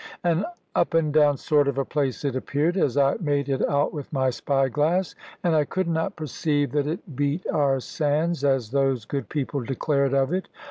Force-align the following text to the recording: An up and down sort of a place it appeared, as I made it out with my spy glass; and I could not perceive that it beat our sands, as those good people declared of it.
An 0.23 0.45
up 0.73 0.95
and 0.95 1.13
down 1.13 1.37
sort 1.37 1.67
of 1.67 1.77
a 1.77 1.85
place 1.85 2.25
it 2.25 2.35
appeared, 2.35 2.75
as 2.75 2.97
I 2.97 3.17
made 3.21 3.49
it 3.49 3.63
out 3.69 3.93
with 3.93 4.11
my 4.11 4.31
spy 4.31 4.67
glass; 4.67 5.13
and 5.43 5.53
I 5.55 5.63
could 5.63 5.87
not 5.87 6.15
perceive 6.15 6.71
that 6.71 6.87
it 6.87 7.15
beat 7.15 7.45
our 7.53 7.79
sands, 7.79 8.43
as 8.43 8.71
those 8.71 9.05
good 9.05 9.29
people 9.29 9.61
declared 9.61 10.15
of 10.15 10.33
it. 10.33 10.47